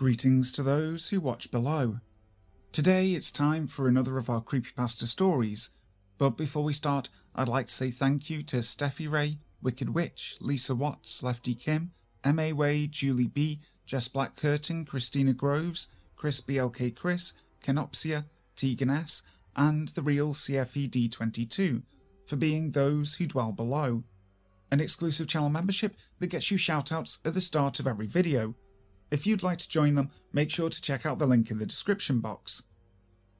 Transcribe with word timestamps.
Greetings 0.00 0.50
to 0.52 0.62
those 0.62 1.10
who 1.10 1.20
watch 1.20 1.50
below. 1.50 2.00
Today 2.72 3.10
it's 3.10 3.30
time 3.30 3.66
for 3.66 3.86
another 3.86 4.16
of 4.16 4.30
our 4.30 4.40
creepypasta 4.40 5.04
stories, 5.04 5.74
but 6.16 6.38
before 6.38 6.64
we 6.64 6.72
start, 6.72 7.10
I'd 7.34 7.48
like 7.48 7.66
to 7.66 7.74
say 7.74 7.90
thank 7.90 8.30
you 8.30 8.42
to 8.44 8.62
Steffi 8.62 9.10
Ray, 9.10 9.40
Wicked 9.60 9.90
Witch, 9.90 10.38
Lisa 10.40 10.74
Watts, 10.74 11.22
Lefty 11.22 11.54
Kim, 11.54 11.92
M.A. 12.24 12.54
Way, 12.54 12.86
Julie 12.86 13.26
B, 13.26 13.60
Jess 13.84 14.08
Black 14.08 14.36
Curtin, 14.36 14.86
Christina 14.86 15.34
Groves, 15.34 15.88
Chris 16.16 16.40
BLK 16.40 16.96
Chris, 16.96 17.34
Kenopsia, 17.62 18.24
Tegan 18.56 18.88
S, 18.88 19.22
and 19.54 19.88
the 19.88 20.02
real 20.02 20.32
CFE 20.32 20.88
D22 20.88 21.82
for 22.26 22.36
being 22.36 22.70
those 22.70 23.16
who 23.16 23.26
dwell 23.26 23.52
below. 23.52 24.04
An 24.70 24.80
exclusive 24.80 25.28
channel 25.28 25.50
membership 25.50 25.94
that 26.20 26.28
gets 26.28 26.50
you 26.50 26.56
shoutouts 26.56 27.18
at 27.26 27.34
the 27.34 27.40
start 27.42 27.78
of 27.78 27.86
every 27.86 28.06
video. 28.06 28.54
If 29.10 29.26
you'd 29.26 29.42
like 29.42 29.58
to 29.58 29.68
join 29.68 29.94
them, 29.94 30.10
make 30.32 30.50
sure 30.50 30.70
to 30.70 30.82
check 30.82 31.04
out 31.04 31.18
the 31.18 31.26
link 31.26 31.50
in 31.50 31.58
the 31.58 31.66
description 31.66 32.20
box. 32.20 32.64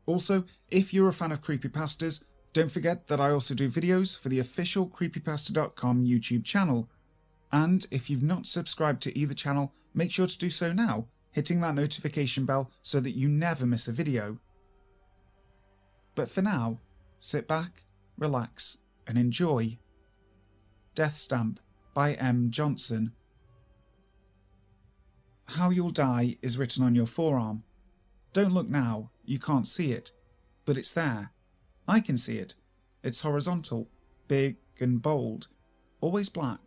Also, 0.06 0.44
if 0.70 0.92
you're 0.92 1.08
a 1.08 1.12
fan 1.12 1.32
of 1.32 1.42
creepypastas, 1.42 2.24
don't 2.52 2.72
forget 2.72 3.06
that 3.06 3.20
I 3.20 3.30
also 3.30 3.54
do 3.54 3.70
videos 3.70 4.18
for 4.18 4.28
the 4.28 4.40
official 4.40 4.88
creepypasta.com 4.88 6.04
YouTube 6.04 6.44
channel. 6.44 6.88
And 7.52 7.86
if 7.90 8.10
you've 8.10 8.22
not 8.22 8.46
subscribed 8.46 9.02
to 9.02 9.16
either 9.16 9.34
channel, 9.34 9.72
make 9.94 10.10
sure 10.10 10.26
to 10.26 10.38
do 10.38 10.50
so 10.50 10.72
now, 10.72 11.06
hitting 11.30 11.60
that 11.60 11.76
notification 11.76 12.44
bell 12.44 12.70
so 12.82 12.98
that 13.00 13.12
you 13.12 13.28
never 13.28 13.66
miss 13.66 13.86
a 13.86 13.92
video. 13.92 14.38
But 16.16 16.28
for 16.28 16.42
now, 16.42 16.80
sit 17.20 17.46
back, 17.46 17.84
relax, 18.18 18.78
and 19.06 19.16
enjoy. 19.16 19.78
Death 20.96 21.16
Stamp 21.16 21.60
by 21.94 22.14
M. 22.14 22.50
Johnson. 22.50 23.12
How 25.54 25.70
you'll 25.70 25.90
die 25.90 26.36
is 26.42 26.56
written 26.56 26.84
on 26.84 26.94
your 26.94 27.06
forearm. 27.06 27.64
Don't 28.32 28.52
look 28.52 28.68
now, 28.68 29.10
you 29.24 29.40
can't 29.40 29.66
see 29.66 29.90
it, 29.90 30.12
but 30.64 30.78
it's 30.78 30.92
there. 30.92 31.32
I 31.88 31.98
can 31.98 32.16
see 32.16 32.38
it. 32.38 32.54
It's 33.02 33.22
horizontal, 33.22 33.88
big 34.28 34.58
and 34.78 35.02
bold, 35.02 35.48
always 36.00 36.28
black. 36.28 36.60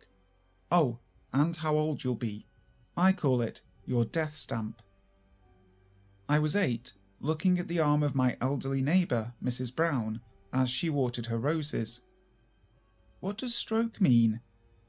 Oh, 0.70 0.98
and 1.32 1.56
how 1.56 1.74
old 1.74 2.04
you'll 2.04 2.14
be. 2.14 2.46
I 2.94 3.12
call 3.12 3.40
it 3.40 3.62
your 3.86 4.04
death 4.04 4.34
stamp. 4.34 4.82
I 6.28 6.38
was 6.38 6.54
eight, 6.54 6.92
looking 7.20 7.58
at 7.58 7.68
the 7.68 7.80
arm 7.80 8.02
of 8.02 8.14
my 8.14 8.36
elderly 8.38 8.82
neighbour, 8.82 9.32
Mrs. 9.42 9.74
Brown, 9.74 10.20
as 10.52 10.68
she 10.68 10.90
watered 10.90 11.26
her 11.26 11.38
roses. 11.38 12.04
What 13.20 13.38
does 13.38 13.54
stroke 13.54 13.98
mean? 13.98 14.40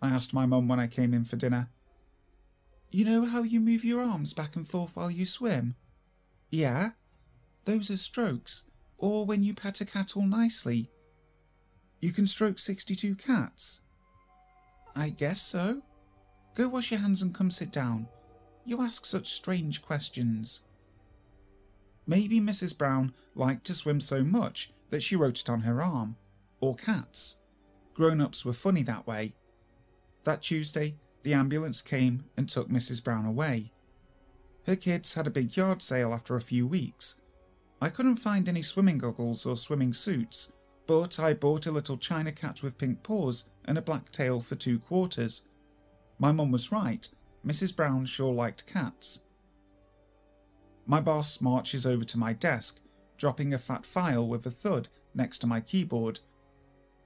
I 0.01 0.09
asked 0.09 0.33
my 0.33 0.45
mum 0.45 0.67
when 0.67 0.81
I 0.81 0.87
came 0.87 1.13
in 1.13 1.23
for 1.23 1.37
dinner. 1.37 1.69
You 2.89 3.05
know 3.05 3.25
how 3.25 3.43
you 3.43 3.59
move 3.59 3.83
your 3.83 4.01
arms 4.01 4.33
back 4.33 4.55
and 4.55 4.67
forth 4.67 4.95
while 4.95 5.11
you 5.11 5.25
swim? 5.25 5.75
Yeah. 6.49 6.91
Those 7.65 7.89
are 7.89 7.97
strokes, 7.97 8.65
or 8.97 9.25
when 9.25 9.43
you 9.43 9.53
pet 9.53 9.81
a 9.81 9.85
cat 9.85 10.15
all 10.15 10.27
nicely. 10.27 10.89
You 11.99 12.11
can 12.11 12.27
stroke 12.27 12.59
62 12.59 13.15
cats? 13.15 13.81
I 14.95 15.09
guess 15.09 15.41
so. 15.41 15.81
Go 16.53 16.69
wash 16.69 16.91
your 16.91 17.01
hands 17.01 17.21
and 17.21 17.35
come 17.35 17.51
sit 17.51 17.71
down. 17.71 18.07
You 18.63 18.81
ask 18.81 19.05
such 19.05 19.33
strange 19.33 19.81
questions. 19.81 20.61
Maybe 22.07 22.39
Mrs. 22.39 22.77
Brown 22.77 23.13
liked 23.33 23.65
to 23.65 23.73
swim 23.73 23.99
so 23.99 24.23
much 24.23 24.71
that 24.91 25.03
she 25.03 25.15
wrote 25.15 25.41
it 25.41 25.49
on 25.49 25.61
her 25.61 25.81
arm. 25.81 26.15
Or 26.61 26.75
cats. 26.75 27.39
Grown 27.93 28.21
ups 28.21 28.45
were 28.45 28.53
funny 28.53 28.83
that 28.83 29.07
way. 29.07 29.33
That 30.23 30.41
Tuesday, 30.41 30.95
the 31.25 31.33
ambulance 31.33 31.81
came 31.81 32.23
and 32.37 32.47
took 32.47 32.69
Mrs. 32.69 33.03
Brown 33.03 33.25
away. 33.25 33.71
Her 34.67 34.75
kids 34.75 35.15
had 35.15 35.25
a 35.25 35.31
big 35.31 35.57
yard 35.57 35.81
sale 35.81 36.13
after 36.13 36.35
a 36.35 36.41
few 36.41 36.67
weeks. 36.67 37.19
I 37.81 37.89
couldn't 37.89 38.17
find 38.17 38.47
any 38.47 38.61
swimming 38.61 38.99
goggles 38.99 39.43
or 39.43 39.57
swimming 39.57 39.91
suits, 39.91 40.53
but 40.85 41.19
I 41.19 41.33
bought 41.33 41.65
a 41.65 41.71
little 41.71 41.97
china 41.97 42.31
cat 42.31 42.61
with 42.61 42.77
pink 42.77 43.01
paws 43.01 43.49
and 43.65 43.75
a 43.75 43.81
black 43.81 44.11
tail 44.11 44.39
for 44.39 44.53
two 44.53 44.77
quarters. 44.77 45.47
My 46.19 46.31
mum 46.31 46.51
was 46.51 46.71
right, 46.71 47.07
Mrs. 47.45 47.75
Brown 47.75 48.05
sure 48.05 48.33
liked 48.33 48.67
cats. 48.67 49.23
My 50.85 51.01
boss 51.01 51.41
marches 51.41 51.87
over 51.87 52.03
to 52.03 52.19
my 52.19 52.33
desk, 52.33 52.79
dropping 53.17 53.51
a 53.51 53.57
fat 53.57 53.83
file 53.83 54.27
with 54.27 54.45
a 54.45 54.51
thud 54.51 54.89
next 55.15 55.39
to 55.39 55.47
my 55.47 55.59
keyboard. 55.59 56.19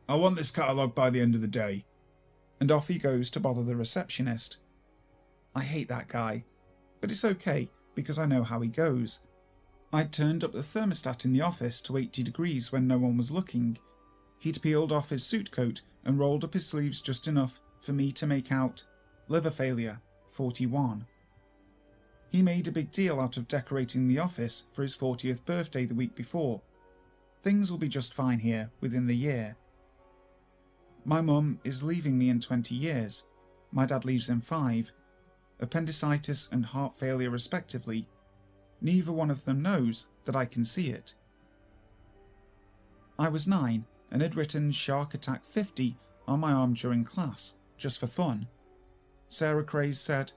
I 0.10 0.16
want 0.16 0.36
this 0.36 0.52
catalogue 0.52 0.94
by 0.94 1.10
the 1.10 1.22
end 1.22 1.36
of 1.36 1.42
the 1.42 1.48
day. 1.48 1.86
And 2.60 2.72
off 2.72 2.88
he 2.88 2.98
goes 2.98 3.30
to 3.32 3.40
bother 3.40 3.64
the 3.64 3.76
receptionist. 3.76 4.58
I 5.56 5.62
hate 5.64 5.88
that 5.90 6.08
guy, 6.08 6.44
but 7.02 7.12
it's 7.12 7.26
okay 7.26 7.70
because 7.96 8.20
I 8.20 8.26
know 8.26 8.44
how 8.44 8.60
he 8.62 8.70
goes. 8.70 9.26
I'd 9.92 10.14
turned 10.14 10.44
up 10.44 10.52
the 10.52 10.60
thermostat 10.60 11.26
in 11.26 11.34
the 11.34 11.42
office 11.42 11.82
to 11.82 11.98
80 11.98 12.22
degrees 12.24 12.72
when 12.72 12.88
no 12.88 12.98
one 12.98 13.18
was 13.18 13.32
looking. 13.32 13.78
He'd 14.38 14.62
peeled 14.62 14.92
off 14.92 15.10
his 15.10 15.26
suit 15.26 15.52
coat 15.52 15.82
and 16.06 16.20
rolled 16.20 16.44
up 16.44 16.54
his 16.54 16.66
sleeves 16.66 17.02
just 17.02 17.28
enough 17.28 17.60
for 17.82 17.94
me 17.94 18.12
to 18.12 18.28
make 18.28 18.52
out 18.52 18.84
liver 19.28 19.52
failure 19.52 20.02
41. 20.32 21.06
He 22.30 22.42
made 22.42 22.68
a 22.68 22.72
big 22.72 22.92
deal 22.92 23.20
out 23.20 23.38
of 23.38 23.48
decorating 23.48 24.08
the 24.08 24.20
office 24.20 24.68
for 24.74 24.84
his 24.84 24.96
40th 24.96 25.46
birthday 25.46 25.86
the 25.86 25.96
week 25.96 26.14
before. 26.14 26.62
Things 27.42 27.72
will 27.72 27.80
be 27.80 27.88
just 27.88 28.14
fine 28.14 28.40
here 28.40 28.70
within 28.82 29.08
the 29.08 29.16
year. 29.16 29.56
My 31.10 31.22
mum 31.22 31.60
is 31.64 31.82
leaving 31.82 32.20
me 32.20 32.30
in 32.30 32.40
20 32.40 32.76
years. 32.76 33.30
My 33.72 33.88
dad 33.88 34.06
leaves 34.06 34.30
in 34.30 34.42
5. 34.42 34.92
Appendicitis 35.60 36.48
and 36.52 36.64
heart 36.64 36.96
failure, 36.96 37.32
respectively. 37.32 38.08
Neither 38.80 39.12
one 39.12 39.32
of 39.32 39.44
them 39.44 39.64
knows 39.64 40.10
that 40.26 40.36
I 40.36 40.46
can 40.46 40.64
see 40.64 40.92
it. 40.92 41.16
I 43.18 43.28
was 43.28 43.48
9 43.48 43.86
and 44.12 44.22
had 44.22 44.36
written 44.36 44.72
Shark 44.72 45.16
Attack 45.16 45.46
50 45.46 45.98
on 46.28 46.42
my 46.42 46.52
arm 46.52 46.76
during 46.76 47.04
class, 47.04 47.58
just 47.76 48.00
for 48.00 48.06
fun. 48.06 48.48
Sarah 49.30 49.64
Craze 49.64 50.00
said, 50.00 50.32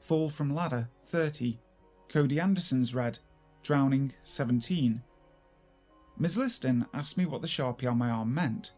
Fall 0.00 0.30
from 0.30 0.54
ladder 0.54 0.88
30. 1.02 1.58
Cody 2.08 2.40
Anderson's 2.40 2.94
read, 2.94 3.18
Drowning 3.62 4.14
17. 4.22 5.02
Ms. 6.16 6.38
Liston 6.38 6.86
asked 6.94 7.18
me 7.18 7.26
what 7.26 7.42
the 7.42 7.46
sharpie 7.46 7.90
on 7.90 7.98
my 7.98 8.08
arm 8.08 8.34
meant. 8.34 8.72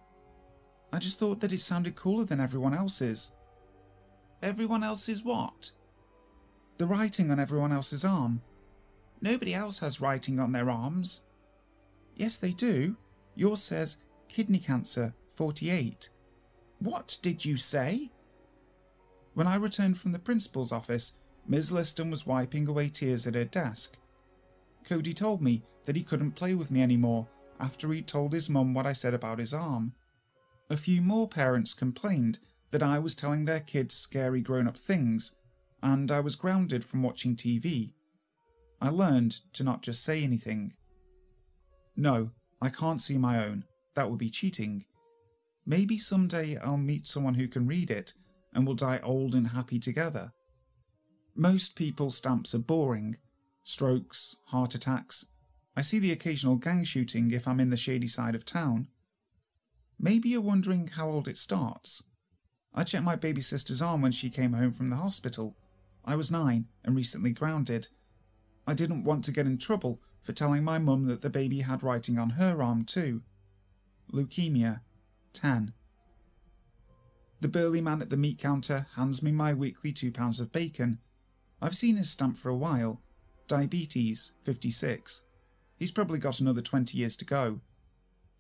I 0.93 0.99
just 0.99 1.19
thought 1.19 1.41
that 1.41 1.53
it 1.53 1.61
sounded 1.61 1.97
cooler 1.97 2.25
than 2.25 2.41
everyone 2.41 2.75
else's. 2.75 3.35
Everyone 4.43 4.83
else's 4.83 5.25
what? 5.25 5.71
The 6.79 6.87
writing 6.87 7.31
on 7.31 7.41
everyone 7.41 7.73
else's 7.73 8.05
arm. 8.05 8.43
Nobody 9.21 9.55
else 9.55 9.79
has 9.81 10.01
writing 10.01 10.39
on 10.39 10.53
their 10.53 10.71
arms. 10.71 11.23
Yes, 12.15 12.37
they 12.39 12.53
do. 12.53 12.97
Yours 13.35 13.63
says 13.63 14.03
kidney 14.29 14.59
cancer 14.59 15.15
48. 15.35 16.11
What 16.79 17.19
did 17.23 17.45
you 17.45 17.57
say? 17.57 18.11
When 19.35 19.47
I 19.47 19.57
returned 19.57 19.99
from 19.99 20.13
the 20.13 20.19
principal's 20.19 20.73
office, 20.73 21.19
Ms. 21.47 21.73
Liston 21.73 22.11
was 22.11 22.27
wiping 22.27 22.67
away 22.69 22.89
tears 22.89 23.27
at 23.27 23.35
her 23.35 23.45
desk. 23.45 23.97
Cody 24.85 25.13
told 25.13 25.43
me 25.43 25.63
that 25.85 25.97
he 25.97 26.03
couldn't 26.03 26.33
play 26.33 26.55
with 26.55 26.71
me 26.71 26.83
anymore 26.83 27.29
after 27.59 27.93
he'd 27.93 28.07
told 28.07 28.33
his 28.33 28.51
mum 28.51 28.75
what 28.75 28.87
I 28.87 28.93
said 28.93 29.15
about 29.15 29.39
his 29.39 29.55
arm. 29.55 29.93
A 30.69 30.77
few 30.77 31.01
more 31.01 31.29
parents 31.29 31.75
complained 31.75 32.39
that 32.73 32.83
I 32.83 32.99
was 32.99 33.15
telling 33.15 33.45
their 33.45 33.61
kids 33.61 33.95
scary 33.95 34.41
grown 34.41 34.67
up 34.67 34.77
things, 34.77 35.37
and 35.83 36.11
I 36.11 36.21
was 36.21 36.35
grounded 36.35 36.85
from 36.85 37.03
watching 37.03 37.37
TV. 37.37 37.93
I 38.81 38.89
learned 38.89 39.41
to 39.55 39.65
not 39.65 39.83
just 39.83 40.03
say 40.03 40.23
anything. 40.23 40.75
No, 41.97 42.31
I 42.61 42.69
can't 42.69 43.01
see 43.01 43.17
my 43.17 43.45
own. 43.45 43.65
That 43.95 44.11
would 44.11 44.19
be 44.19 44.29
cheating. 44.29 44.85
Maybe 45.65 45.99
someday 45.99 46.57
I'll 46.59 46.77
meet 46.77 47.07
someone 47.07 47.35
who 47.35 47.49
can 47.49 47.67
read 47.67 47.91
it 47.91 48.13
and 48.53 48.67
we'll 48.67 48.77
die 48.77 49.01
old 49.03 49.35
and 49.35 49.49
happy 49.49 49.79
together. 49.79 50.33
Most 51.35 51.77
people's 51.77 52.17
stamps 52.17 52.55
are 52.55 52.59
boring 52.59 53.17
strokes, 53.63 54.37
heart 54.47 54.75
attacks. 54.75 55.27
I 55.77 55.83
see 55.83 55.99
the 55.99 56.13
occasional 56.13 56.57
gang 56.57 56.85
shooting 56.85 57.33
if 57.33 57.49
I'm 57.49 57.61
in 57.61 57.71
the 57.71 57.77
shady 57.77 58.07
side 58.07 58.35
of 58.35 58.45
town. 58.45 58.89
Maybe 59.99 60.29
you're 60.29 60.41
wondering 60.41 60.89
how 60.89 61.09
old 61.09 61.27
it 61.27 61.39
starts. 61.39 62.03
I 62.75 62.85
checked 62.85 63.05
my 63.05 63.17
baby 63.17 63.41
sister's 63.41 63.81
arm 63.81 64.03
when 64.03 64.13
she 64.13 64.29
came 64.29 64.53
home 64.53 64.73
from 64.73 64.89
the 64.89 64.97
hospital. 64.97 65.57
I 66.05 66.17
was 66.17 66.31
nine 66.31 66.67
and 66.85 66.95
recently 66.95 67.33
grounded. 67.33 67.89
I 68.67 68.75
didn't 68.75 69.05
want 69.05 69.25
to 69.25 69.33
get 69.33 69.47
in 69.47 69.57
trouble 69.57 70.01
for 70.21 70.33
telling 70.33 70.63
my 70.63 70.79
mum 70.79 71.07
that 71.07 71.23
the 71.23 71.31
baby 71.31 71.61
had 71.61 71.83
writing 71.83 72.19
on 72.19 72.31
her 72.31 72.63
arm 72.63 72.85
too. 72.85 73.23
Leukemia, 74.13 74.81
10. 75.33 75.73
The 77.41 77.49
burly 77.49 77.81
man 77.81 78.03
at 78.03 78.11
the 78.11 78.17
meat 78.17 78.39
counter 78.39 78.87
hands 78.97 79.23
me 79.23 79.33
my 79.33 79.55
weekly 79.55 79.93
two 79.93 80.13
pounds 80.13 80.41
of 80.41 80.53
bacon. 80.53 80.99
I've 81.61 81.77
seen 81.77 81.97
his 81.97 82.11
stamp 82.11 82.37
for 82.37 82.51
a 82.51 82.57
while. 82.57 83.03
Diabetes, 83.49 84.33
56. 84.43 85.25
He's 85.77 85.91
probably 85.91 86.19
got 86.19 86.41
another 86.41 86.63
20 86.63 86.99
years 86.99 87.17
to 87.17 87.25
go. 87.25 87.61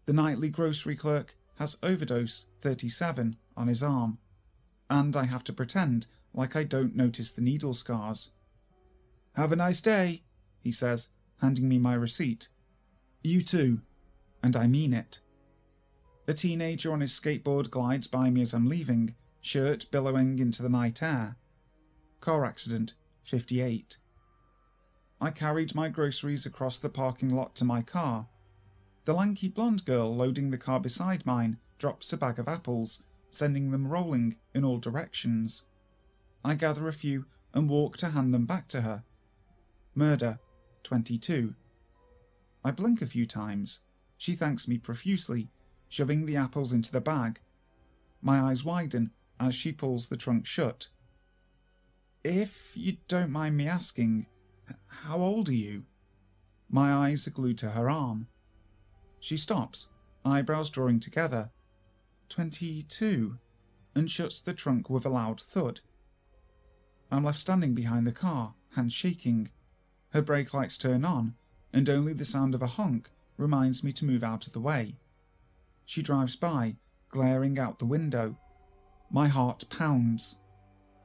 The 0.06 0.12
nightly 0.12 0.50
grocery 0.50 0.96
clerk 0.96 1.36
has 1.58 1.76
overdose, 1.82 2.46
37, 2.60 3.36
on 3.56 3.68
his 3.68 3.82
arm. 3.82 4.18
And 4.88 5.16
I 5.16 5.24
have 5.24 5.44
to 5.44 5.52
pretend 5.52 6.06
like 6.34 6.54
I 6.54 6.64
don't 6.64 6.94
notice 6.94 7.32
the 7.32 7.42
needle 7.42 7.74
scars. 7.74 8.30
Have 9.34 9.52
a 9.52 9.56
nice 9.56 9.80
day, 9.80 10.22
he 10.60 10.70
says, 10.70 11.12
handing 11.40 11.68
me 11.68 11.78
my 11.78 11.94
receipt. 11.94 12.48
You 13.22 13.42
too. 13.42 13.80
And 14.42 14.56
I 14.56 14.66
mean 14.66 14.92
it. 14.92 15.20
A 16.28 16.34
teenager 16.34 16.92
on 16.92 17.00
his 17.00 17.18
skateboard 17.18 17.70
glides 17.70 18.06
by 18.06 18.30
me 18.30 18.42
as 18.42 18.52
I'm 18.52 18.68
leaving, 18.68 19.14
shirt 19.40 19.90
billowing 19.90 20.38
into 20.38 20.62
the 20.62 20.68
night 20.68 21.02
air. 21.02 21.36
Car 22.20 22.44
accident, 22.44 22.94
58. 23.22 23.98
I 25.20 25.30
carried 25.30 25.74
my 25.74 25.88
groceries 25.88 26.44
across 26.44 26.78
the 26.78 26.88
parking 26.88 27.30
lot 27.30 27.54
to 27.56 27.64
my 27.64 27.80
car. 27.80 28.28
The 29.06 29.14
lanky 29.14 29.46
blonde 29.46 29.84
girl 29.84 30.14
loading 30.14 30.50
the 30.50 30.58
car 30.58 30.80
beside 30.80 31.24
mine 31.24 31.58
drops 31.78 32.12
a 32.12 32.16
bag 32.16 32.40
of 32.40 32.48
apples, 32.48 33.04
sending 33.30 33.70
them 33.70 33.86
rolling 33.86 34.36
in 34.52 34.64
all 34.64 34.78
directions. 34.78 35.66
I 36.44 36.54
gather 36.54 36.88
a 36.88 36.92
few 36.92 37.26
and 37.54 37.70
walk 37.70 37.96
to 37.98 38.10
hand 38.10 38.34
them 38.34 38.46
back 38.46 38.66
to 38.68 38.80
her. 38.80 39.04
Murder, 39.94 40.40
22. 40.82 41.54
I 42.64 42.72
blink 42.72 43.00
a 43.00 43.06
few 43.06 43.26
times. 43.26 43.84
She 44.18 44.34
thanks 44.34 44.66
me 44.66 44.76
profusely, 44.76 45.50
shoving 45.88 46.26
the 46.26 46.36
apples 46.36 46.72
into 46.72 46.90
the 46.90 47.00
bag. 47.00 47.38
My 48.20 48.40
eyes 48.40 48.64
widen 48.64 49.12
as 49.38 49.54
she 49.54 49.70
pulls 49.70 50.08
the 50.08 50.16
trunk 50.16 50.46
shut. 50.46 50.88
If 52.24 52.72
you 52.74 52.96
don't 53.06 53.30
mind 53.30 53.56
me 53.56 53.68
asking, 53.68 54.26
how 54.88 55.18
old 55.18 55.48
are 55.48 55.54
you? 55.54 55.84
My 56.68 56.92
eyes 56.92 57.28
are 57.28 57.30
glued 57.30 57.58
to 57.58 57.70
her 57.70 57.88
arm. 57.88 58.26
She 59.20 59.36
stops, 59.36 59.92
eyebrows 60.24 60.70
drawing 60.70 61.00
together. 61.00 61.50
Twenty 62.28 62.82
two, 62.82 63.38
and 63.94 64.10
shuts 64.10 64.40
the 64.40 64.54
trunk 64.54 64.90
with 64.90 65.06
a 65.06 65.08
loud 65.08 65.40
thud. 65.40 65.80
I'm 67.10 67.24
left 67.24 67.38
standing 67.38 67.74
behind 67.74 68.06
the 68.06 68.12
car, 68.12 68.54
hands 68.74 68.92
shaking. 68.92 69.50
Her 70.10 70.22
brake 70.22 70.52
lights 70.52 70.76
turn 70.76 71.04
on, 71.04 71.34
and 71.72 71.88
only 71.88 72.12
the 72.12 72.24
sound 72.24 72.54
of 72.54 72.62
a 72.62 72.66
honk 72.66 73.10
reminds 73.36 73.84
me 73.84 73.92
to 73.92 74.04
move 74.04 74.24
out 74.24 74.46
of 74.46 74.52
the 74.52 74.60
way. 74.60 74.96
She 75.84 76.02
drives 76.02 76.36
by, 76.36 76.76
glaring 77.08 77.58
out 77.58 77.78
the 77.78 77.86
window. 77.86 78.36
My 79.10 79.28
heart 79.28 79.64
pounds. 79.70 80.40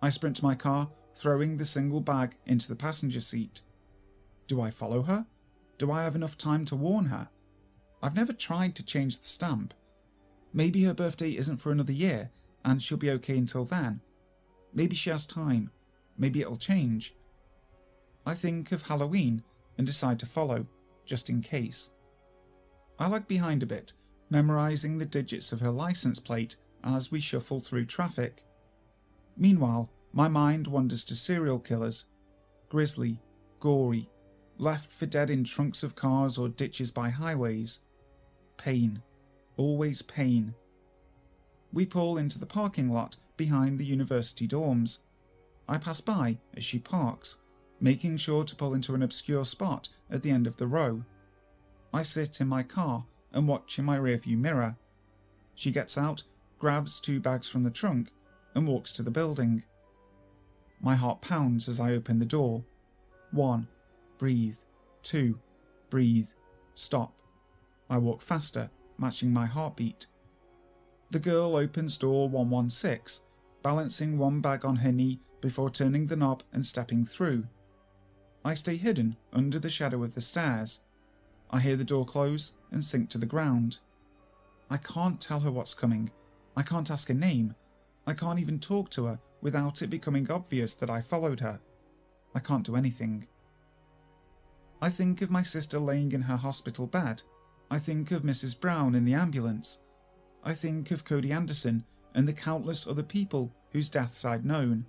I 0.02 0.10
sprint 0.10 0.38
to 0.38 0.44
my 0.44 0.56
car, 0.56 0.90
throwing 1.16 1.58
the 1.58 1.66
single 1.66 2.02
bag 2.02 2.36
into 2.46 2.68
the 2.68 2.76
passenger 2.76 3.20
seat. 3.20 3.62
Do 4.48 4.60
I 4.60 4.72
follow 4.72 5.04
her? 5.04 5.28
Do 5.78 5.92
I 5.92 6.04
have 6.04 6.16
enough 6.16 6.38
time 6.38 6.66
to 6.66 6.76
warn 6.76 7.06
her? 7.06 7.30
I've 8.02 8.16
never 8.16 8.34
tried 8.34 8.76
to 8.76 8.86
change 8.86 9.20
the 9.20 9.28
stamp. 9.28 9.74
Maybe 10.54 10.84
her 10.84 10.94
birthday 10.94 11.32
isn't 11.32 11.58
for 11.58 11.72
another 11.72 11.94
year, 11.94 12.32
and 12.66 12.82
she'll 12.82 12.98
be 12.98 13.12
okay 13.12 13.38
until 13.38 13.66
then. 13.66 14.02
Maybe 14.74 14.96
she 14.96 15.10
has 15.10 15.26
time. 15.26 15.72
Maybe 16.18 16.42
it'll 16.42 16.58
change. 16.58 17.16
I 18.26 18.34
think 18.34 18.72
of 18.72 18.84
Halloween 18.84 19.44
and 19.78 19.88
decide 19.88 20.20
to 20.20 20.26
follow, 20.26 20.66
just 21.06 21.30
in 21.30 21.42
case. 21.42 21.94
I 23.00 23.08
lag 23.08 23.28
behind 23.28 23.64
a 23.64 23.68
bit, 23.68 23.94
memorising 24.30 24.98
the 24.98 25.06
digits 25.06 25.52
of 25.52 25.60
her 25.62 25.72
license 25.72 26.20
plate 26.20 26.56
as 26.84 27.12
we 27.12 27.20
shuffle 27.20 27.60
through 27.60 27.86
traffic. 27.86 28.44
Meanwhile, 29.38 29.90
my 30.14 30.28
mind 30.28 30.68
wanders 30.68 31.04
to 31.06 31.16
serial 31.16 31.60
killers 31.60 32.06
grisly, 32.72 33.20
gory, 33.60 34.10
left 34.58 34.94
for 34.94 35.06
dead 35.06 35.30
in 35.30 35.44
trunks 35.44 35.84
of 35.84 35.94
cars 35.94 36.38
or 36.38 36.48
ditches 36.48 36.90
by 36.90 37.10
highways. 37.10 37.84
Pain, 38.64 39.02
always 39.58 40.04
pain. 40.04 40.54
We 41.74 41.84
pull 41.88 42.20
into 42.20 42.38
the 42.38 42.46
parking 42.46 42.92
lot 42.92 43.16
behind 43.36 43.80
the 43.80 43.86
university 43.86 44.48
dorms. 44.48 45.00
I 45.68 45.80
pass 45.80 46.00
by 46.00 46.38
as 46.56 46.64
she 46.64 46.78
parks, 46.78 47.38
making 47.80 48.18
sure 48.18 48.44
to 48.44 48.56
pull 48.56 48.76
into 48.76 48.94
an 48.94 49.02
obscure 49.02 49.46
spot 49.46 49.90
at 50.12 50.22
the 50.22 50.30
end 50.30 50.46
of 50.46 50.58
the 50.58 50.68
row. 50.68 51.04
I 51.92 52.04
sit 52.04 52.40
in 52.40 52.48
my 52.48 52.62
car 52.62 53.04
and 53.34 53.48
watch 53.48 53.80
in 53.80 53.86
my 53.86 53.98
rearview 53.98 54.38
mirror. 54.38 54.78
She 55.56 55.72
gets 55.72 55.98
out, 55.98 56.22
grabs 56.60 57.00
two 57.00 57.20
bags 57.20 57.48
from 57.48 57.64
the 57.64 57.72
trunk, 57.72 58.12
and 58.54 58.68
walks 58.68 58.92
to 58.92 59.02
the 59.02 59.10
building. 59.10 59.64
My 60.80 60.94
heart 60.94 61.20
pounds 61.22 61.68
as 61.68 61.80
I 61.80 61.94
open 61.94 62.20
the 62.20 62.26
door. 62.26 62.64
One, 63.32 63.68
breathe. 64.20 64.58
Two, 65.02 65.40
breathe. 65.90 66.30
Stop. 66.76 67.16
I 67.92 67.98
walk 67.98 68.22
faster, 68.22 68.70
matching 68.98 69.34
my 69.34 69.46
heartbeat. 69.46 70.06
The 71.10 71.20
girl 71.20 71.58
opens 71.58 71.98
door 71.98 72.30
116, 72.30 73.26
balancing 73.64 74.18
one 74.18 74.40
bag 74.40 74.64
on 74.64 74.78
her 74.78 74.94
knee 74.94 75.20
before 75.42 75.70
turning 75.70 76.08
the 76.08 76.16
knob 76.16 76.42
and 76.54 76.66
stepping 76.66 77.04
through. 77.04 77.44
I 78.46 78.54
stay 78.54 78.78
hidden 78.78 79.18
under 79.34 79.60
the 79.60 79.70
shadow 79.70 80.04
of 80.04 80.16
the 80.16 80.22
stairs. 80.22 80.84
I 81.50 81.60
hear 81.60 81.76
the 81.76 81.84
door 81.84 82.06
close 82.06 82.54
and 82.72 82.82
sink 82.82 83.10
to 83.10 83.18
the 83.18 83.26
ground. 83.26 83.80
I 84.70 84.78
can't 84.78 85.20
tell 85.20 85.42
her 85.42 85.52
what's 85.52 85.74
coming. 85.74 86.12
I 86.56 86.64
can't 86.64 86.90
ask 86.90 87.10
her 87.10 87.14
name. 87.14 87.56
I 88.08 88.14
can't 88.14 88.40
even 88.40 88.60
talk 88.60 88.90
to 88.92 89.06
her 89.08 89.20
without 89.42 89.82
it 89.82 89.90
becoming 89.90 90.32
obvious 90.32 90.78
that 90.78 90.90
I 90.90 91.02
followed 91.02 91.42
her. 91.42 91.60
I 92.34 92.40
can't 92.40 92.66
do 92.66 92.78
anything. 92.78 93.28
I 94.82 94.90
think 94.90 95.22
of 95.22 95.30
my 95.30 95.44
sister 95.44 95.78
laying 95.78 96.14
in 96.14 96.22
her 96.22 96.38
hospital 96.38 96.88
bed. 96.88 97.22
I 97.72 97.80
think 97.80 98.12
of 98.12 98.24
Mrs. 98.24 98.60
Brown 98.60 98.96
in 98.96 99.06
the 99.06 99.14
ambulance. 99.14 99.84
I 100.44 100.54
think 100.54 100.92
of 100.92 101.06
Cody 101.06 101.32
Anderson 101.32 101.86
and 102.14 102.28
the 102.28 102.34
countless 102.34 102.86
other 102.86 103.02
people 103.02 103.56
whose 103.72 103.88
deaths 103.88 104.26
I'd 104.26 104.44
known. 104.46 104.86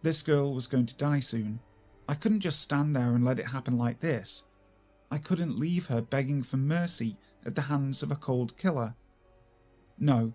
This 0.00 0.22
girl 0.22 0.54
was 0.54 0.66
going 0.66 0.86
to 0.86 0.96
die 0.96 1.20
soon. 1.20 1.60
I 2.08 2.14
couldn't 2.14 2.40
just 2.40 2.62
stand 2.62 2.96
there 2.96 3.14
and 3.14 3.22
let 3.22 3.38
it 3.38 3.48
happen 3.48 3.76
like 3.76 4.00
this. 4.00 4.48
I 5.10 5.18
couldn't 5.18 5.58
leave 5.58 5.88
her 5.88 6.00
begging 6.00 6.42
for 6.42 6.56
mercy 6.56 7.18
at 7.44 7.54
the 7.54 7.60
hands 7.60 8.02
of 8.02 8.10
a 8.10 8.16
cold 8.16 8.56
killer. 8.56 8.94
No, 9.98 10.32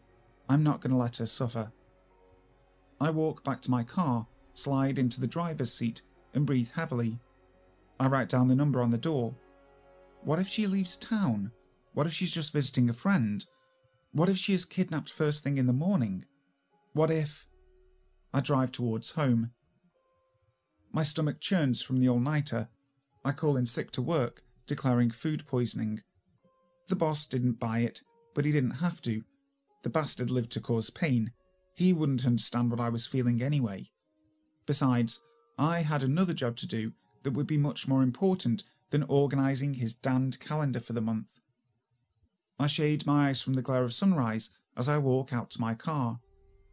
I'm 0.48 0.62
not 0.62 0.80
going 0.80 0.92
to 0.92 0.98
let 0.98 1.16
her 1.16 1.26
suffer. 1.26 1.72
I 3.02 3.10
walk 3.10 3.44
back 3.44 3.64
to 3.64 3.72
my 3.72 3.82
car, 3.84 4.28
slide 4.54 5.00
into 5.00 5.20
the 5.20 5.26
driver's 5.26 5.74
seat, 5.74 6.04
and 6.36 6.46
breathe 6.46 6.70
heavily. 6.76 7.18
I 8.00 8.06
write 8.10 8.30
down 8.30 8.48
the 8.48 8.56
number 8.56 8.80
on 8.80 8.92
the 8.92 8.98
door. 9.00 9.34
What 10.24 10.40
if 10.40 10.48
she 10.48 10.68
leaves 10.68 10.98
town? 10.98 11.52
What 11.94 12.08
if 12.08 12.14
she's 12.14 12.32
just 12.32 12.54
visiting 12.54 12.90
a 12.90 12.94
friend? 12.94 13.46
What 14.12 14.30
if 14.30 14.38
she 14.38 14.54
is 14.54 14.66
kidnapped 14.66 15.12
first 15.12 15.44
thing 15.44 15.58
in 15.58 15.68
the 15.68 15.74
morning? 15.74 16.26
What 16.94 17.12
if. 17.12 17.48
I 18.34 18.42
drive 18.42 18.72
towards 18.72 19.12
home. 19.12 19.52
My 20.92 21.04
stomach 21.04 21.40
churns 21.40 21.82
from 21.82 22.00
the 22.00 22.10
all 22.10 22.20
nighter. 22.20 22.70
I 23.24 23.32
call 23.32 23.58
in 23.58 23.66
sick 23.66 23.92
to 23.92 24.02
work, 24.02 24.44
declaring 24.66 25.12
food 25.12 25.46
poisoning. 25.48 26.02
The 26.88 26.96
boss 26.96 27.26
didn't 27.26 27.60
buy 27.60 27.80
it, 27.80 28.02
but 28.34 28.46
he 28.46 28.52
didn't 28.52 28.72
have 28.72 29.02
to. 29.04 29.24
The 29.84 29.90
bastard 29.90 30.30
lived 30.30 30.52
to 30.54 30.62
cause 30.62 30.90
pain. 30.90 31.32
He 31.76 31.94
wouldn't 31.94 32.26
understand 32.26 32.72
what 32.72 32.80
I 32.80 32.90
was 32.90 33.06
feeling 33.06 33.42
anyway. 33.42 33.90
Besides, 34.66 35.26
I 35.58 35.82
had 35.82 36.04
another 36.04 36.34
job 36.34 36.56
to 36.58 36.68
do 36.68 36.94
that 37.24 37.34
would 37.34 37.48
be 37.48 37.58
much 37.58 37.88
more 37.88 38.04
important 38.04 38.64
than 38.90 39.04
organising 39.04 39.76
his 39.76 39.94
damned 39.94 40.40
calendar 40.40 40.80
for 40.80 40.94
the 40.94 41.02
month. 41.02 41.40
I 42.60 42.68
shade 42.68 43.06
my 43.06 43.30
eyes 43.30 43.42
from 43.42 43.54
the 43.54 43.62
glare 43.62 43.84
of 43.84 43.94
sunrise 43.94 44.58
as 44.76 44.90
I 44.90 44.98
walk 44.98 45.34
out 45.34 45.50
to 45.52 45.62
my 45.62 45.74
car. 45.74 46.20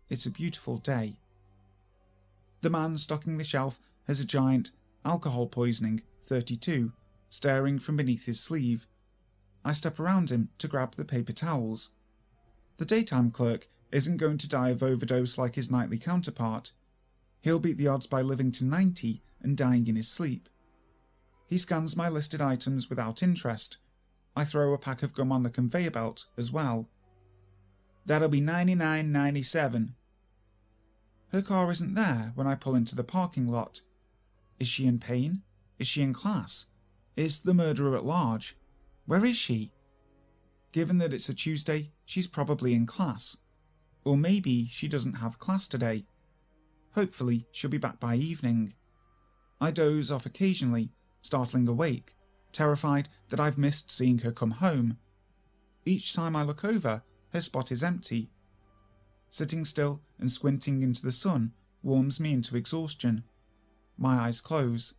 It's 0.08 0.26
a 0.26 0.30
beautiful 0.30 0.78
day. 0.78 1.16
The 2.60 2.70
man 2.70 2.96
stocking 2.96 3.36
the 3.36 3.44
shelf 3.44 3.80
has 4.06 4.20
a 4.20 4.24
giant 4.24 4.70
alcohol 5.04 5.46
poisoning 5.46 6.02
32 6.22 6.92
staring 7.28 7.78
from 7.78 7.96
beneath 7.96 8.26
his 8.26 8.40
sleeve. 8.40 8.86
I 9.64 9.72
step 9.72 9.98
around 9.98 10.30
him 10.30 10.50
to 10.58 10.68
grab 10.68 10.94
the 10.94 11.04
paper 11.04 11.32
towels. 11.32 11.90
The 12.76 12.84
daytime 12.84 13.30
clerk 13.30 13.66
isn't 13.90 14.18
going 14.18 14.38
to 14.38 14.48
die 14.48 14.70
of 14.70 14.82
overdose 14.82 15.36
like 15.36 15.56
his 15.56 15.70
nightly 15.70 15.98
counterpart. 15.98 16.72
He'll 17.42 17.58
beat 17.58 17.76
the 17.76 17.88
odds 17.88 18.06
by 18.06 18.22
living 18.22 18.52
to 18.52 18.64
90 18.64 19.22
and 19.42 19.56
dying 19.56 19.86
in 19.86 19.96
his 19.96 20.08
sleep. 20.08 20.48
He 21.54 21.58
scans 21.58 21.96
my 21.96 22.08
listed 22.08 22.42
items 22.42 22.90
without 22.90 23.22
interest. 23.22 23.76
I 24.34 24.44
throw 24.44 24.72
a 24.72 24.76
pack 24.76 25.04
of 25.04 25.12
gum 25.12 25.30
on 25.30 25.44
the 25.44 25.50
conveyor 25.50 25.92
belt 25.92 26.26
as 26.36 26.50
well. 26.50 26.88
That'll 28.04 28.28
be 28.28 28.40
99.97. 28.40 29.90
Her 31.30 31.42
car 31.42 31.70
isn't 31.70 31.94
there 31.94 32.32
when 32.34 32.48
I 32.48 32.56
pull 32.56 32.74
into 32.74 32.96
the 32.96 33.04
parking 33.04 33.46
lot. 33.46 33.82
Is 34.58 34.66
she 34.66 34.88
in 34.88 34.98
pain? 34.98 35.42
Is 35.78 35.86
she 35.86 36.02
in 36.02 36.12
class? 36.12 36.70
is 37.14 37.42
the 37.42 37.54
murderer 37.54 37.96
at 37.96 38.04
large. 38.04 38.56
Where 39.06 39.24
is 39.24 39.36
she? 39.36 39.70
Given 40.72 40.98
that 40.98 41.14
it's 41.14 41.28
a 41.28 41.34
Tuesday, 41.34 41.92
she's 42.04 42.26
probably 42.26 42.74
in 42.74 42.84
class. 42.84 43.36
Or 44.04 44.16
maybe 44.16 44.66
she 44.66 44.88
doesn't 44.88 45.18
have 45.22 45.38
class 45.38 45.68
today. 45.68 46.04
Hopefully, 46.96 47.46
she'll 47.52 47.70
be 47.70 47.78
back 47.78 48.00
by 48.00 48.16
evening. 48.16 48.74
I 49.60 49.70
doze 49.70 50.10
off 50.10 50.26
occasionally, 50.26 50.90
startling 51.24 51.66
awake, 51.66 52.14
terrified 52.52 53.08
that 53.30 53.40
I've 53.40 53.56
missed 53.56 53.90
seeing 53.90 54.18
her 54.18 54.30
come 54.30 54.52
home. 54.52 54.98
Each 55.86 56.12
time 56.12 56.36
I 56.36 56.42
look 56.42 56.64
over, 56.64 57.02
her 57.32 57.40
spot 57.40 57.72
is 57.72 57.82
empty. 57.82 58.30
Sitting 59.30 59.64
still 59.64 60.02
and 60.18 60.30
squinting 60.30 60.82
into 60.82 61.02
the 61.02 61.10
sun 61.10 61.52
warms 61.82 62.20
me 62.20 62.32
into 62.32 62.56
exhaustion. 62.56 63.24
My 63.96 64.16
eyes 64.16 64.40
close. 64.40 64.98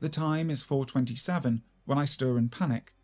The 0.00 0.08
time 0.08 0.50
is 0.50 0.62
4:27 0.62 1.62
when 1.84 1.98
I 1.98 2.06
stir 2.06 2.38
in 2.38 2.48
panic. 2.48 2.94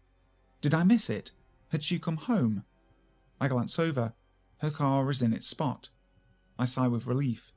Did 0.62 0.74
I 0.74 0.84
miss 0.84 1.10
it? 1.10 1.32
Had 1.68 1.82
she 1.82 1.98
come 1.98 2.16
home? 2.16 2.64
I 3.40 3.48
glance 3.48 3.78
over. 3.78 4.14
Her 4.58 4.70
car 4.70 5.10
is 5.10 5.22
in 5.22 5.32
its 5.32 5.46
spot. 5.46 5.90
I 6.58 6.64
sigh 6.64 6.88
with 6.88 7.06
relief. 7.06 7.52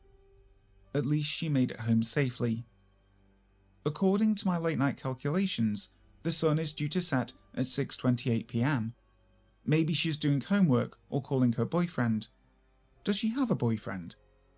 At 0.94 1.06
least 1.06 1.30
she 1.30 1.50
made 1.50 1.72
it 1.72 1.82
home 1.82 2.04
safely. 2.04 2.66
According 3.86 4.34
to 4.36 4.48
my 4.48 4.58
late 4.58 4.80
night 4.80 4.98
calculations, 4.98 5.90
the 6.24 6.32
sun 6.32 6.58
is 6.58 6.74
due 6.74 6.90
to 6.90 7.02
set 7.02 7.34
at 7.54 7.68
6:28 7.68 8.48
p.m. 8.48 8.96
Maybe 9.64 9.94
she's 9.94 10.18
doing 10.18 10.42
homework 10.42 10.98
or 11.10 11.22
calling 11.22 11.54
her 11.54 11.66
boyfriend. 11.66 12.28
Does 13.04 13.18
she 13.18 13.30
have 13.30 13.52
a 13.52 13.56
boyfriend? 13.56 14.16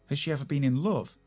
Has 0.08 0.18
she 0.18 0.32
ever 0.32 0.46
been 0.46 0.64
in 0.64 0.82
love? 0.82 1.18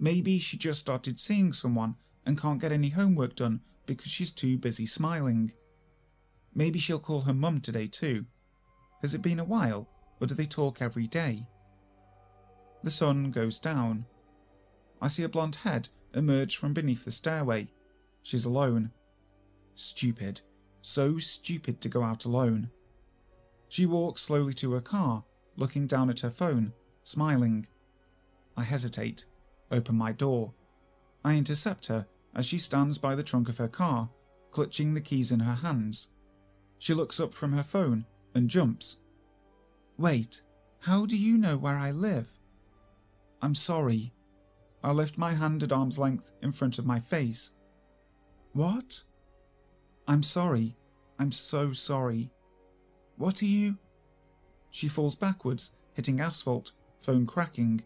Maybe 0.00 0.40
she 0.40 0.56
just 0.56 0.80
started 0.80 1.20
seeing 1.20 1.52
someone 1.52 1.94
and 2.26 2.40
can't 2.40 2.60
get 2.60 2.72
any 2.72 2.88
homework 2.88 3.36
done 3.36 3.60
because 3.86 4.10
she's 4.10 4.32
too 4.32 4.58
busy 4.58 4.84
smiling. 4.84 5.52
Maybe 6.54 6.80
she'll 6.80 6.98
call 6.98 7.20
her 7.20 7.34
mum 7.34 7.60
today 7.60 7.86
too. 7.86 8.26
Has 9.00 9.14
it 9.14 9.22
been 9.22 9.38
a 9.38 9.44
while, 9.44 9.88
or 10.20 10.26
do 10.26 10.34
they 10.34 10.46
talk 10.46 10.82
every 10.82 11.06
day? 11.06 11.46
The 12.82 12.90
sun 12.90 13.30
goes 13.30 13.60
down. 13.60 14.06
I 15.00 15.06
see 15.06 15.22
a 15.22 15.28
blonde 15.28 15.56
head 15.56 15.88
emerge 16.14 16.56
from 16.56 16.72
beneath 16.72 17.04
the 17.04 17.10
stairway. 17.10 17.68
She's 18.22 18.44
alone. 18.44 18.90
Stupid. 19.74 20.40
So 20.80 21.18
stupid 21.18 21.80
to 21.80 21.88
go 21.88 22.02
out 22.02 22.24
alone. 22.24 22.70
She 23.68 23.86
walks 23.86 24.22
slowly 24.22 24.54
to 24.54 24.72
her 24.72 24.80
car, 24.80 25.24
looking 25.56 25.86
down 25.86 26.08
at 26.10 26.20
her 26.20 26.30
phone, 26.30 26.72
smiling. 27.02 27.66
I 28.56 28.62
hesitate, 28.62 29.26
open 29.70 29.96
my 29.96 30.12
door. 30.12 30.52
I 31.24 31.36
intercept 31.36 31.86
her 31.86 32.06
as 32.34 32.46
she 32.46 32.58
stands 32.58 32.98
by 32.98 33.14
the 33.14 33.22
trunk 33.22 33.48
of 33.48 33.58
her 33.58 33.68
car, 33.68 34.10
clutching 34.50 34.94
the 34.94 35.00
keys 35.00 35.30
in 35.32 35.40
her 35.40 35.54
hands. 35.54 36.12
She 36.78 36.94
looks 36.94 37.20
up 37.20 37.34
from 37.34 37.52
her 37.52 37.62
phone 37.62 38.06
and 38.34 38.48
jumps. 38.48 39.00
Wait, 39.96 40.42
how 40.80 41.06
do 41.06 41.16
you 41.16 41.36
know 41.36 41.56
where 41.56 41.76
I 41.76 41.90
live? 41.90 42.30
I'm 43.42 43.54
sorry. 43.54 44.12
I 44.82 44.92
lift 44.92 45.18
my 45.18 45.32
hand 45.32 45.62
at 45.62 45.72
arm's 45.72 45.98
length 45.98 46.32
in 46.42 46.52
front 46.52 46.78
of 46.78 46.86
my 46.86 47.00
face. 47.00 47.52
What? 48.52 49.02
I'm 50.06 50.22
sorry. 50.22 50.76
I'm 51.18 51.32
so 51.32 51.72
sorry. 51.72 52.30
What 53.16 53.42
are 53.42 53.46
you? 53.46 53.76
She 54.70 54.88
falls 54.88 55.16
backwards, 55.16 55.76
hitting 55.94 56.20
asphalt, 56.20 56.72
phone 57.00 57.26
cracking. 57.26 57.82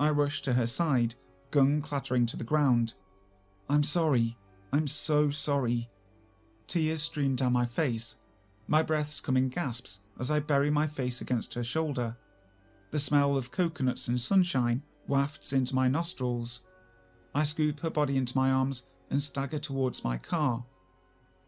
I 0.00 0.10
rush 0.10 0.42
to 0.42 0.54
her 0.54 0.66
side, 0.66 1.14
gun 1.50 1.82
clattering 1.82 2.26
to 2.26 2.36
the 2.36 2.44
ground. 2.44 2.94
I'm 3.68 3.82
sorry. 3.82 4.36
I'm 4.72 4.86
so 4.86 5.30
sorry. 5.30 5.88
Tears 6.66 7.02
stream 7.02 7.36
down 7.36 7.52
my 7.52 7.66
face. 7.66 8.20
My 8.66 8.82
breaths 8.82 9.20
come 9.20 9.36
in 9.36 9.50
gasps 9.50 10.00
as 10.18 10.30
I 10.30 10.40
bury 10.40 10.70
my 10.70 10.86
face 10.86 11.20
against 11.20 11.54
her 11.54 11.64
shoulder. 11.64 12.16
The 12.90 12.98
smell 12.98 13.36
of 13.36 13.50
coconuts 13.50 14.08
and 14.08 14.20
sunshine 14.20 14.82
wafts 15.06 15.52
into 15.52 15.74
my 15.74 15.88
nostrils. 15.88 16.64
I 17.34 17.42
scoop 17.42 17.80
her 17.80 17.90
body 17.90 18.16
into 18.16 18.36
my 18.36 18.50
arms 18.50 18.88
and 19.10 19.20
stagger 19.20 19.58
towards 19.58 20.04
my 20.04 20.16
car. 20.16 20.64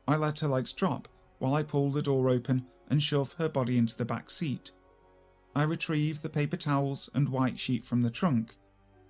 I 0.08 0.16
let 0.16 0.40
her 0.40 0.48
legs 0.48 0.72
drop 0.72 1.08
while 1.38 1.54
I 1.54 1.62
pull 1.62 1.90
the 1.90 2.02
door 2.02 2.28
open 2.28 2.66
and 2.88 3.02
shove 3.02 3.34
her 3.34 3.48
body 3.48 3.78
into 3.78 3.96
the 3.96 4.04
back 4.04 4.30
seat. 4.30 4.70
I 5.54 5.62
retrieve 5.62 6.22
the 6.22 6.28
paper 6.28 6.56
towels 6.56 7.10
and 7.14 7.28
white 7.28 7.58
sheet 7.58 7.82
from 7.82 8.02
the 8.02 8.10
trunk. 8.10 8.54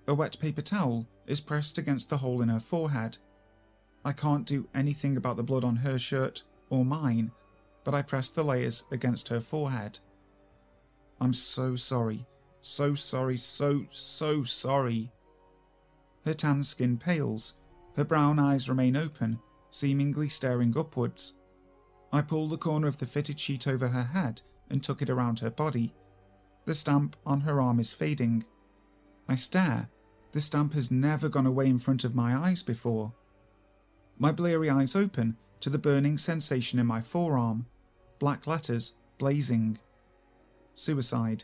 A 0.07 0.13
wet 0.13 0.39
paper 0.39 0.61
towel 0.61 1.07
is 1.25 1.41
pressed 1.41 1.77
against 1.77 2.09
the 2.09 2.17
hole 2.17 2.41
in 2.41 2.49
her 2.49 2.59
forehead. 2.59 3.17
I 4.05 4.13
can't 4.13 4.45
do 4.45 4.67
anything 4.73 5.17
about 5.17 5.35
the 5.35 5.43
blood 5.43 5.65
on 5.65 5.75
her 5.75 5.99
shirt 5.99 6.43
or 6.69 6.85
mine, 6.85 7.31
but 7.83 7.93
I 7.93 8.01
press 8.01 8.29
the 8.29 8.43
layers 8.43 8.85
against 8.91 9.27
her 9.27 9.41
forehead. 9.41 9.99
I'm 11.19 11.33
so 11.33 11.75
sorry, 11.75 12.25
so 12.61 12.95
sorry, 12.95 13.37
so, 13.37 13.85
so 13.91 14.43
sorry. 14.43 15.11
Her 16.25 16.33
tan 16.33 16.63
skin 16.63 16.97
pales, 16.97 17.57
her 17.95 18.03
brown 18.03 18.39
eyes 18.39 18.69
remain 18.69 18.95
open, 18.95 19.39
seemingly 19.69 20.29
staring 20.29 20.77
upwards. 20.77 21.37
I 22.11 22.21
pull 22.21 22.47
the 22.47 22.57
corner 22.57 22.87
of 22.87 22.97
the 22.97 23.05
fitted 23.05 23.39
sheet 23.39 23.67
over 23.67 23.87
her 23.87 24.03
head 24.03 24.41
and 24.69 24.83
tuck 24.83 25.01
it 25.01 25.09
around 25.09 25.39
her 25.39 25.49
body. 25.49 25.93
The 26.65 26.73
stamp 26.73 27.15
on 27.25 27.41
her 27.41 27.61
arm 27.61 27.79
is 27.79 27.93
fading. 27.93 28.43
I 29.27 29.35
stare. 29.35 29.89
The 30.31 30.41
stamp 30.41 30.73
has 30.73 30.91
never 30.91 31.29
gone 31.29 31.45
away 31.45 31.67
in 31.67 31.79
front 31.79 32.03
of 32.03 32.15
my 32.15 32.35
eyes 32.35 32.61
before. 32.61 33.13
My 34.19 34.31
bleary 34.31 34.69
eyes 34.69 34.95
open 34.95 35.37
to 35.61 35.69
the 35.69 35.79
burning 35.79 36.17
sensation 36.17 36.79
in 36.79 36.85
my 36.85 37.01
forearm. 37.01 37.65
Black 38.19 38.47
letters 38.47 38.95
blazing. 39.17 39.79
Suicide 40.73 41.43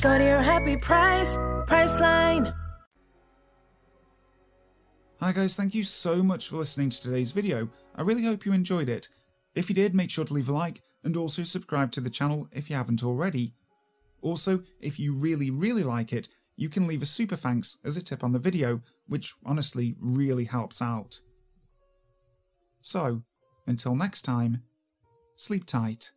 Go 0.00 0.16
to 0.16 0.22
your 0.22 0.42
happy 0.42 0.76
price, 0.76 1.36
Priceline. 1.66 2.54
Hi 5.18 5.32
guys, 5.32 5.56
thank 5.56 5.74
you 5.74 5.82
so 5.82 6.22
much 6.22 6.48
for 6.48 6.56
listening 6.56 6.88
to 6.90 7.02
today's 7.02 7.32
video. 7.32 7.68
I 7.96 8.02
really 8.02 8.22
hope 8.22 8.46
you 8.46 8.52
enjoyed 8.52 8.88
it. 8.88 9.08
If 9.56 9.68
you 9.68 9.74
did, 9.74 9.96
make 9.96 10.10
sure 10.10 10.24
to 10.24 10.32
leave 10.32 10.48
a 10.48 10.52
like 10.52 10.82
and 11.02 11.16
also 11.16 11.42
subscribe 11.42 11.90
to 11.92 12.00
the 12.00 12.10
channel 12.10 12.48
if 12.52 12.70
you 12.70 12.76
haven't 12.76 13.02
already. 13.02 13.54
Also, 14.22 14.62
if 14.80 15.00
you 15.00 15.14
really, 15.14 15.50
really 15.50 15.82
like 15.82 16.12
it, 16.12 16.28
you 16.54 16.68
can 16.68 16.86
leave 16.86 17.02
a 17.02 17.06
super 17.06 17.34
thanks 17.34 17.78
as 17.84 17.96
a 17.96 18.02
tip 18.02 18.22
on 18.22 18.30
the 18.30 18.38
video, 18.38 18.80
which 19.08 19.34
honestly 19.44 19.96
really 19.98 20.44
helps 20.44 20.80
out. 20.80 21.18
So, 22.82 23.22
until 23.66 23.96
next 23.96 24.22
time, 24.22 24.62
sleep 25.34 25.66
tight. 25.66 26.12